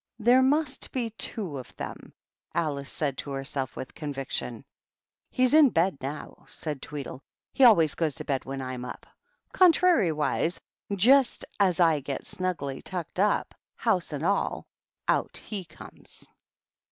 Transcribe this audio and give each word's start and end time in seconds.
"There 0.17 0.41
must 0.41 0.91
be 0.91 1.11
two 1.11 1.59
of 1.59 1.75
them," 1.75 2.11
Alice 2.55 2.91
said 2.91 3.19
to 3.19 3.29
herself, 3.29 3.75
with 3.75 3.93
conviction." 3.93 4.65
He's 5.29 5.53
in 5.53 5.69
bed 5.69 5.99
now," 6.01 6.45
said 6.47 6.81
Tweedle." 6.81 7.21
He 7.53 7.63
alwayg 7.63 7.95
goes 7.95 8.15
to 8.15 8.25
bed 8.25 8.43
when 8.43 8.63
I'm 8.63 8.83
up. 8.83 9.05
Contrariwise, 9.53 10.59
just 10.95 11.45
a^ 11.59 11.79
I 11.79 11.99
get 11.99 12.25
snugly 12.25 12.81
tucked 12.81 13.19
up, 13.19 13.53
house 13.75 14.11
and 14.11 14.25
all, 14.25 14.65
out 15.07 15.39
Ju 15.47 15.65
comes." 15.65 16.27